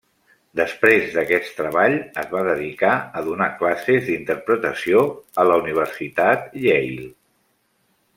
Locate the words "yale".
6.65-7.07